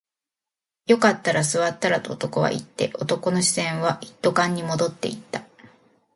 [0.87, 5.43] よかったら座ったらと男は言って、男の視線は一斗缶に戻っていた